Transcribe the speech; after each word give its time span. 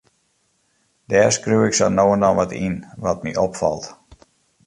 Dêr 1.09 1.29
skriuw 1.35 1.65
ik 1.69 1.75
sa 1.77 1.87
no 1.91 2.05
en 2.13 2.21
dan 2.23 2.35
wat 2.39 2.51
yn, 2.67 2.75
wat 3.03 3.23
my 3.23 3.31
opfalt. 3.45 3.85